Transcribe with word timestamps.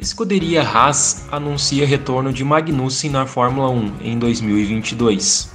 Escuderia 0.00 0.62
Haas 0.62 1.26
anuncia 1.30 1.86
retorno 1.86 2.32
de 2.32 2.42
Magnussen 2.42 3.10
na 3.10 3.26
Fórmula 3.26 3.68
1 3.68 3.92
em 4.00 4.18
2022. 4.18 5.50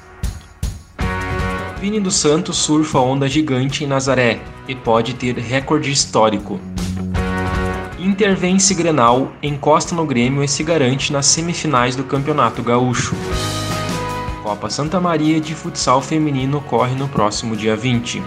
Vini 1.82 2.00
dos 2.00 2.16
Santos 2.16 2.58
surfa 2.58 3.00
onda 3.00 3.28
gigante 3.28 3.84
em 3.84 3.88
Nazaré 3.88 4.40
e 4.68 4.76
pode 4.76 5.16
ter 5.16 5.36
recorde 5.36 5.92
histórico. 5.92 6.60
Inter 7.98 8.36
vence 8.38 8.76
Grenal, 8.76 9.32
encosta 9.42 9.96
no 9.96 10.06
Grêmio 10.06 10.44
e 10.44 10.48
se 10.48 10.64
garante 10.64 11.12
nas 11.12 11.26
semifinais 11.26 11.96
do 11.96 12.04
Campeonato 12.04 12.62
Gaúcho. 12.62 13.16
Copa 14.44 14.70
Santa 14.70 15.02
Maria 15.02 15.42
de 15.42 15.56
Futsal 15.56 16.04
Feminino 16.04 16.60
ocorre 16.60 16.94
no 16.94 17.10
próximo 17.10 17.56
dia 17.56 17.76
20. 17.76 18.22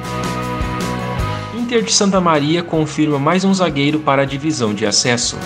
Inter 1.57 1.80
de 1.80 1.93
Santa 1.93 2.21
Maria 2.21 2.60
confirma 2.65 3.21
mais 3.21 3.45
um 3.45 3.55
zagueiro 3.55 4.01
para 4.01 4.23
a 4.23 4.25
divisão 4.25 4.75
de 4.75 4.85
acesso. 4.85 5.38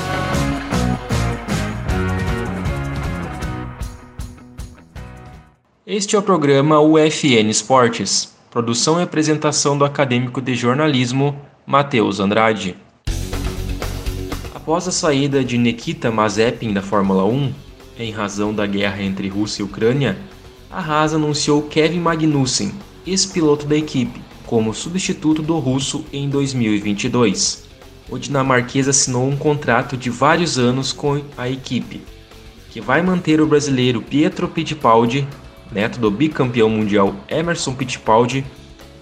Este 5.84 6.14
é 6.14 6.18
o 6.18 6.22
programa 6.22 6.80
UFN 6.80 7.50
Esportes, 7.50 8.32
produção 8.52 9.00
e 9.00 9.02
apresentação 9.02 9.76
do 9.76 9.84
acadêmico 9.84 10.40
de 10.40 10.54
jornalismo 10.54 11.36
Matheus 11.66 12.20
Andrade. 12.20 12.76
Após 14.54 14.86
a 14.86 14.92
saída 14.92 15.42
de 15.42 15.58
Nikita 15.58 16.08
Mazepin 16.08 16.72
da 16.72 16.80
Fórmula 16.80 17.24
1, 17.24 17.52
em 17.98 18.12
razão 18.12 18.54
da 18.54 18.64
guerra 18.64 19.02
entre 19.02 19.26
Rússia 19.26 19.62
e 19.62 19.64
Ucrânia, 19.64 20.16
a 20.70 20.78
Haas 20.78 21.14
anunciou 21.14 21.62
Kevin 21.62 21.98
Magnussen, 21.98 22.72
ex-piloto 23.04 23.66
da 23.66 23.76
equipe, 23.76 24.22
como 24.46 24.72
substituto 24.72 25.42
do 25.42 25.58
russo 25.58 26.04
em 26.12 26.28
2022. 26.28 27.64
O 28.08 28.18
dinamarquês 28.18 28.86
assinou 28.86 29.28
um 29.28 29.36
contrato 29.36 29.96
de 29.96 30.10
vários 30.10 30.60
anos 30.60 30.92
com 30.92 31.20
a 31.36 31.50
equipe, 31.50 32.02
que 32.70 32.80
vai 32.80 33.02
manter 33.02 33.40
o 33.40 33.48
brasileiro 33.48 34.00
Pietro 34.00 34.46
Fittipaldi, 34.46 35.26
neto 35.72 35.98
do 35.98 36.10
bicampeão 36.10 36.68
mundial 36.68 37.14
Emerson 37.28 37.74
Fittipaldi, 37.74 38.44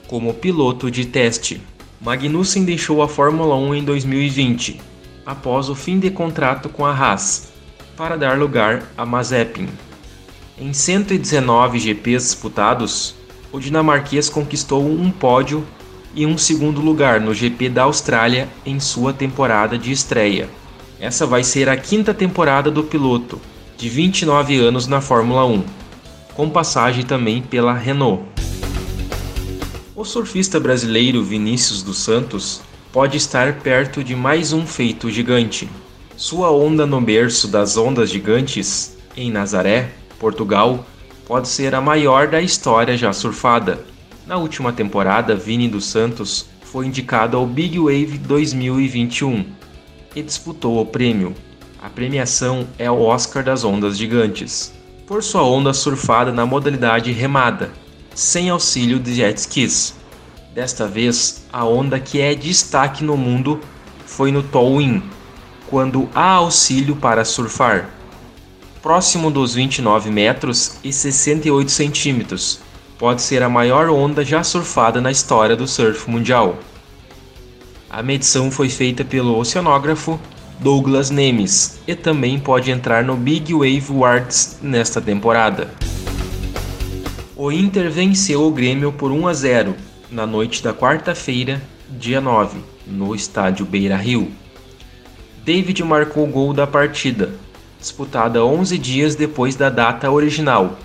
como 0.07 0.35
piloto 0.35 0.91
de 0.91 1.05
teste. 1.07 1.61
Magnussen 2.01 2.65
deixou 2.65 3.03
a 3.03 3.09
Fórmula 3.09 3.55
1 3.57 3.75
em 3.75 3.85
2020 3.85 4.91
após 5.25 5.69
o 5.69 5.75
fim 5.75 5.99
de 5.99 6.11
contrato 6.11 6.69
com 6.69 6.85
a 6.85 6.93
Haas, 6.93 7.53
para 7.97 8.17
dar 8.17 8.39
lugar 8.39 8.83
a 8.97 9.07
Mazepin. 9.07 9.69
Em 10.59 10.73
119 10.73 11.79
GPs 11.79 12.25
disputados, 12.25 13.15
o 13.53 13.61
dinamarquês 13.61 14.29
conquistou 14.29 14.85
um 14.85 15.11
pódio 15.11 15.65
e 16.15 16.27
um 16.27 16.37
segundo 16.37 16.81
lugar 16.81 17.21
no 17.21 17.33
GP 17.33 17.69
da 17.69 17.85
Austrália 17.85 18.49
em 18.67 18.81
sua 18.81 19.13
temporada 19.13 19.79
de 19.79 19.93
estreia. 19.93 20.49
Essa 20.99 21.27
vai 21.27 21.45
ser 21.45 21.69
a 21.69 21.77
quinta 21.77 22.13
temporada 22.13 22.71
do 22.71 22.83
piloto, 22.83 23.41
de 23.77 23.89
29 23.89 24.59
anos 24.59 24.87
na 24.87 25.01
Fórmula 25.01 25.47
1, 25.47 25.63
com 26.41 26.49
passagem 26.49 27.05
também 27.05 27.43
pela 27.43 27.75
Renault. 27.75 28.23
O 29.95 30.07
surfista 30.07 30.59
brasileiro 30.59 31.23
Vinícius 31.23 31.83
dos 31.83 31.99
Santos 31.99 32.63
pode 32.91 33.19
estar 33.19 33.59
perto 33.59 34.03
de 34.03 34.17
mais 34.17 34.55
um 34.55 34.67
feito 34.67 35.11
gigante. 35.11 35.69
Sua 36.17 36.51
onda 36.51 36.87
no 36.87 36.99
berço 36.99 37.47
das 37.47 37.77
ondas 37.77 38.09
gigantes, 38.09 38.97
em 39.15 39.31
Nazaré, 39.31 39.91
Portugal, 40.19 40.87
pode 41.27 41.47
ser 41.47 41.75
a 41.75 41.81
maior 41.83 42.27
da 42.29 42.41
história 42.41 42.97
já 42.97 43.13
surfada. 43.13 43.85
Na 44.27 44.39
última 44.39 44.73
temporada, 44.73 45.37
Vini 45.37 45.69
dos 45.69 45.85
Santos 45.85 46.47
foi 46.63 46.87
indicado 46.87 47.37
ao 47.37 47.47
Big 47.47 47.79
Wave 47.79 48.17
2021 48.17 49.45
e 50.17 50.23
disputou 50.23 50.81
o 50.81 50.87
prêmio. 50.87 51.35
A 51.83 51.91
premiação 51.91 52.67
é 52.79 52.91
o 52.91 53.03
Oscar 53.03 53.45
das 53.45 53.63
Ondas 53.63 53.99
Gigantes, 53.99 54.80
por 55.11 55.25
sua 55.25 55.43
onda 55.43 55.75
surfada 55.75 56.31
na 56.31 56.47
modalidade 56.47 57.11
remada, 57.11 57.73
sem 58.15 58.49
auxílio 58.49 58.97
de 59.01 59.13
jet 59.13 59.37
skis. 59.39 59.93
Desta 60.55 60.87
vez, 60.87 61.47
a 61.53 61.65
onda 61.65 61.99
que 61.99 62.21
é 62.21 62.33
destaque 62.33 63.03
no 63.03 63.17
mundo 63.17 63.61
foi 64.07 64.31
no 64.31 64.41
towing, 64.41 65.03
quando 65.67 66.09
há 66.15 66.35
auxílio 66.35 66.95
para 66.95 67.25
surfar. 67.25 67.91
Próximo 68.81 69.33
dos 69.33 69.53
29 69.53 70.13
metros 70.13 70.77
e 70.85 70.93
68 70.93 71.73
centímetros, 71.73 72.61
pode 72.97 73.21
ser 73.21 73.43
a 73.43 73.49
maior 73.49 73.89
onda 73.91 74.25
já 74.25 74.45
surfada 74.45 75.01
na 75.01 75.11
história 75.11 75.57
do 75.57 75.67
surf 75.67 76.09
mundial. 76.09 76.57
A 77.91 78.01
medição 78.01 78.49
foi 78.49 78.69
feita 78.69 79.05
pelo 79.05 79.37
oceanógrafo 79.37 80.21
Douglas 80.61 81.09
Nemes 81.09 81.81
e 81.87 81.95
também 81.95 82.39
pode 82.39 82.71
entrar 82.71 83.03
no 83.03 83.17
Big 83.17 83.55
Wave 83.55 83.87
Awards 83.89 84.59
nesta 84.61 85.01
temporada. 85.01 85.73
O 87.35 87.51
Inter 87.51 87.91
venceu 87.91 88.43
o 88.43 88.51
Grêmio 88.51 88.93
por 88.93 89.11
1 89.11 89.27
a 89.27 89.33
0 89.33 89.75
na 90.11 90.27
noite 90.27 90.63
da 90.63 90.75
quarta-feira, 90.75 91.63
dia 91.89 92.21
9, 92.21 92.59
no 92.87 93.15
estádio 93.15 93.65
Beira 93.65 93.97
Rio. 93.97 94.31
David 95.43 95.83
marcou 95.83 96.25
o 96.25 96.31
gol 96.31 96.53
da 96.53 96.67
partida, 96.67 97.31
disputada 97.79 98.45
11 98.45 98.77
dias 98.77 99.15
depois 99.15 99.57
da 99.57 99.71
data 99.71 100.11
original, 100.11 100.79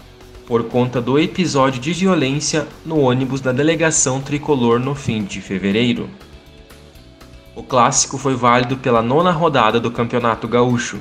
por 0.47 0.63
conta 0.63 1.01
do 1.01 1.19
episódio 1.19 1.81
de 1.81 1.91
violência 1.91 2.65
no 2.85 3.01
ônibus 3.01 3.41
da 3.41 3.51
delegação 3.51 4.21
tricolor 4.21 4.79
no 4.79 4.95
fim 4.95 5.21
de 5.21 5.41
fevereiro. 5.41 6.09
O 7.55 7.63
clássico 7.63 8.17
foi 8.17 8.35
válido 8.35 8.75
pela 8.77 9.01
nona 9.01 9.31
rodada 9.31 9.79
do 9.79 9.89
Campeonato 9.89 10.47
Gaúcho. 10.47 10.99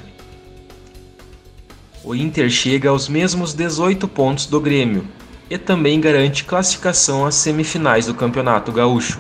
O 2.04 2.14
Inter 2.14 2.48
chega 2.48 2.90
aos 2.90 3.08
mesmos 3.08 3.54
18 3.54 4.06
pontos 4.06 4.46
do 4.46 4.60
Grêmio, 4.60 5.08
e 5.50 5.58
também 5.58 6.00
garante 6.00 6.44
classificação 6.44 7.26
às 7.26 7.34
semifinais 7.34 8.06
do 8.06 8.14
Campeonato 8.14 8.72
Gaúcho. 8.72 9.18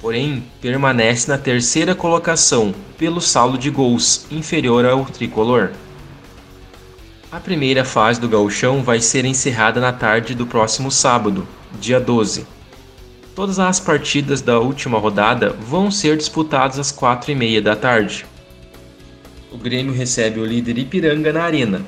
Porém, 0.00 0.44
permanece 0.60 1.28
na 1.28 1.38
terceira 1.38 1.94
colocação 1.94 2.74
pelo 2.96 3.20
saldo 3.20 3.58
de 3.58 3.70
gols 3.70 4.26
inferior 4.30 4.84
ao 4.84 5.04
tricolor. 5.04 5.70
A 7.30 7.40
primeira 7.40 7.84
fase 7.84 8.20
do 8.20 8.28
gauchão 8.28 8.82
vai 8.82 9.00
ser 9.00 9.24
encerrada 9.24 9.80
na 9.80 9.92
tarde 9.92 10.34
do 10.34 10.46
próximo 10.46 10.90
sábado, 10.90 11.46
dia 11.80 12.00
12. 12.00 12.57
Todas 13.38 13.60
as 13.60 13.78
partidas 13.78 14.42
da 14.42 14.58
última 14.58 14.98
rodada 14.98 15.50
vão 15.50 15.92
ser 15.92 16.16
disputadas 16.16 16.76
às 16.76 16.90
4h30 16.90 17.60
da 17.60 17.76
tarde. 17.76 18.26
O 19.52 19.56
Grêmio 19.56 19.94
recebe 19.94 20.40
o 20.40 20.44
líder 20.44 20.76
Ipiranga 20.76 21.32
na 21.32 21.44
Arena, 21.44 21.82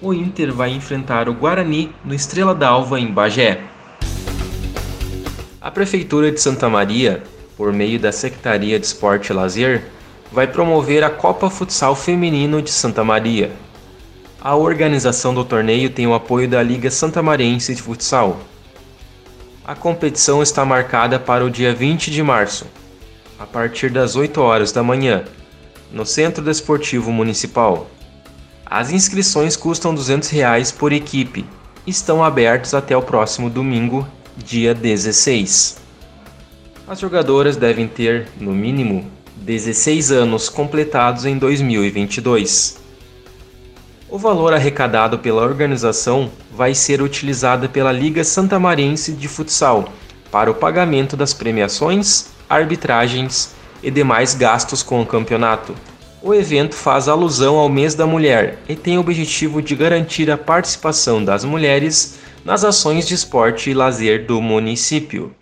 o 0.00 0.14
Inter 0.14 0.54
vai 0.54 0.70
enfrentar 0.70 1.28
o 1.28 1.34
Guarani 1.34 1.90
no 2.04 2.14
Estrela 2.14 2.54
d'Alva 2.54 3.00
em 3.00 3.08
Bagé. 3.08 3.60
A 5.60 5.68
Prefeitura 5.68 6.30
de 6.30 6.40
Santa 6.40 6.68
Maria, 6.68 7.24
por 7.56 7.72
meio 7.72 7.98
da 7.98 8.12
Secretaria 8.12 8.78
de 8.78 8.86
Esporte 8.86 9.30
e 9.30 9.32
Lazer, 9.32 9.86
vai 10.30 10.46
promover 10.46 11.02
a 11.02 11.10
Copa 11.10 11.50
Futsal 11.50 11.96
Feminino 11.96 12.62
de 12.62 12.70
Santa 12.70 13.02
Maria. 13.02 13.50
A 14.40 14.54
organização 14.54 15.34
do 15.34 15.44
torneio 15.44 15.90
tem 15.90 16.06
o 16.06 16.14
apoio 16.14 16.48
da 16.48 16.62
Liga 16.62 16.88
Santa 16.88 17.20
Mariense 17.20 17.74
de 17.74 17.82
Futsal. 17.82 18.53
A 19.66 19.74
competição 19.74 20.42
está 20.42 20.62
marcada 20.62 21.18
para 21.18 21.42
o 21.42 21.48
dia 21.48 21.74
20 21.74 22.10
de 22.10 22.22
março, 22.22 22.66
a 23.38 23.46
partir 23.46 23.90
das 23.90 24.14
8 24.14 24.38
horas 24.38 24.72
da 24.72 24.82
manhã, 24.82 25.24
no 25.90 26.04
Centro 26.04 26.44
Desportivo 26.44 27.10
Municipal. 27.10 27.88
As 28.66 28.90
inscrições 28.90 29.56
custam 29.56 29.94
200 29.94 30.28
reais 30.28 30.70
por 30.70 30.92
equipe. 30.92 31.46
Estão 31.86 32.22
abertos 32.22 32.74
até 32.74 32.94
o 32.94 33.00
próximo 33.00 33.48
domingo, 33.48 34.06
dia 34.36 34.74
16. 34.74 35.78
As 36.86 37.00
jogadoras 37.00 37.56
devem 37.56 37.88
ter, 37.88 38.28
no 38.38 38.52
mínimo, 38.52 39.10
16 39.36 40.12
anos 40.12 40.50
completados 40.50 41.24
em 41.24 41.38
2022. 41.38 42.83
O 44.14 44.18
valor 44.18 44.54
arrecadado 44.54 45.18
pela 45.18 45.42
organização 45.42 46.30
vai 46.52 46.72
ser 46.72 47.02
utilizado 47.02 47.68
pela 47.68 47.90
Liga 47.90 48.22
Santamarense 48.22 49.10
de 49.10 49.26
Futsal 49.26 49.88
para 50.30 50.48
o 50.48 50.54
pagamento 50.54 51.16
das 51.16 51.34
premiações, 51.34 52.26
arbitragens 52.48 53.56
e 53.82 53.90
demais 53.90 54.32
gastos 54.32 54.84
com 54.84 55.02
o 55.02 55.04
campeonato. 55.04 55.74
O 56.22 56.32
evento 56.32 56.76
faz 56.76 57.08
alusão 57.08 57.56
ao 57.56 57.68
mês 57.68 57.96
da 57.96 58.06
mulher 58.06 58.60
e 58.68 58.76
tem 58.76 58.96
o 58.98 59.00
objetivo 59.00 59.60
de 59.60 59.74
garantir 59.74 60.30
a 60.30 60.38
participação 60.38 61.24
das 61.24 61.44
mulheres 61.44 62.20
nas 62.44 62.62
ações 62.62 63.08
de 63.08 63.14
esporte 63.14 63.70
e 63.70 63.74
lazer 63.74 64.26
do 64.26 64.40
município. 64.40 65.34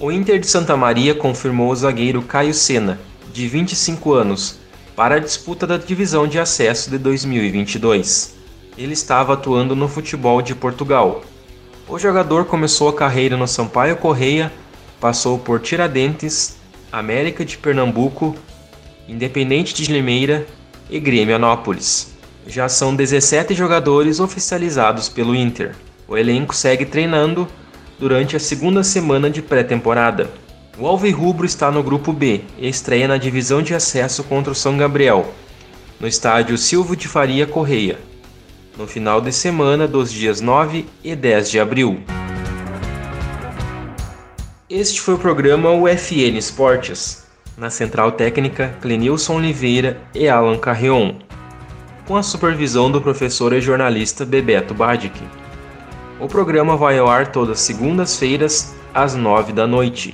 O 0.00 0.10
Inter 0.10 0.38
de 0.38 0.46
Santa 0.46 0.74
Maria 0.74 1.14
confirmou 1.14 1.70
o 1.70 1.76
zagueiro 1.76 2.22
Caio 2.22 2.54
Sena, 2.54 2.98
de 3.30 3.46
25 3.46 4.14
anos, 4.14 4.63
para 4.96 5.16
a 5.16 5.18
disputa 5.18 5.66
da 5.66 5.76
divisão 5.76 6.26
de 6.26 6.38
acesso 6.38 6.90
de 6.90 6.98
2022. 6.98 8.34
Ele 8.78 8.92
estava 8.92 9.34
atuando 9.34 9.74
no 9.74 9.88
futebol 9.88 10.40
de 10.40 10.54
Portugal. 10.54 11.22
O 11.88 11.98
jogador 11.98 12.44
começou 12.44 12.88
a 12.88 12.94
carreira 12.94 13.36
no 13.36 13.46
Sampaio 13.46 13.96
Correia, 13.96 14.52
passou 15.00 15.38
por 15.38 15.60
Tiradentes, 15.60 16.56
América 16.90 17.44
de 17.44 17.58
Pernambuco, 17.58 18.36
Independente 19.08 19.74
de 19.74 19.92
Limeira 19.92 20.46
e 20.88 20.98
Grêmio 20.98 21.36
Anópolis. 21.36 22.14
Já 22.46 22.68
são 22.68 22.94
17 22.94 23.54
jogadores 23.54 24.20
oficializados 24.20 25.08
pelo 25.08 25.34
Inter. 25.34 25.74
O 26.06 26.16
elenco 26.16 26.54
segue 26.54 26.84
treinando 26.84 27.48
durante 27.98 28.36
a 28.36 28.40
segunda 28.40 28.82
semana 28.82 29.30
de 29.30 29.42
pré-temporada. 29.42 30.30
O 30.76 30.88
Alvirrubro 30.88 31.46
está 31.46 31.70
no 31.70 31.84
grupo 31.84 32.12
B 32.12 32.40
e 32.58 32.68
estreia 32.68 33.06
na 33.06 33.16
divisão 33.16 33.62
de 33.62 33.72
acesso 33.72 34.24
contra 34.24 34.50
o 34.50 34.56
São 34.56 34.76
Gabriel, 34.76 35.32
no 36.00 36.08
estádio 36.08 36.58
Silvio 36.58 36.96
de 36.96 37.06
Faria 37.06 37.46
Correia, 37.46 38.00
no 38.76 38.84
final 38.84 39.20
de 39.20 39.32
semana 39.32 39.86
dos 39.86 40.12
dias 40.12 40.40
9 40.40 40.84
e 41.04 41.14
10 41.14 41.50
de 41.50 41.60
abril. 41.60 42.00
Este 44.68 45.00
foi 45.00 45.14
o 45.14 45.18
programa 45.18 45.70
UFN 45.70 46.36
Esportes, 46.36 47.24
na 47.56 47.70
central 47.70 48.10
técnica 48.10 48.76
Clenilson 48.82 49.36
Oliveira 49.36 50.00
e 50.12 50.28
Alan 50.28 50.58
Carrion, 50.58 51.14
com 52.04 52.16
a 52.16 52.22
supervisão 52.22 52.90
do 52.90 53.00
professor 53.00 53.52
e 53.52 53.60
jornalista 53.60 54.24
Bebeto 54.24 54.74
Badic. 54.74 55.22
O 56.18 56.26
programa 56.26 56.76
vai 56.76 56.98
ao 56.98 57.06
ar 57.06 57.30
todas 57.30 57.60
segundas-feiras, 57.60 58.74
às 58.92 59.14
9 59.14 59.52
da 59.52 59.68
noite, 59.68 60.12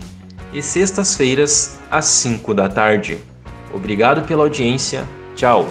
e 0.53 0.63
sextas-feiras, 0.63 1.79
às 1.91 2.05
5 2.07 2.55
da 2.55 2.69
tarde. 2.69 3.19
Obrigado 3.73 4.27
pela 4.27 4.43
audiência. 4.43 5.05
Tchau! 5.35 5.67